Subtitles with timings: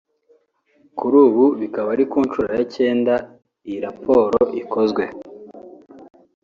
[0.97, 3.13] kuri ubu bikaba ari ku nshuro ya cyenda
[3.67, 5.03] iyi raporo ikozwe